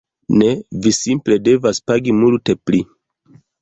Ne, 0.37 0.47
vi 0.85 0.93
simple 1.01 1.39
devas 1.51 1.83
pagi 1.91 2.19
multe 2.25 2.61
pli 2.67 2.85